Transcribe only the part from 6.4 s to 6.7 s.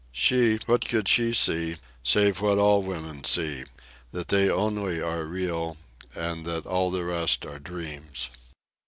that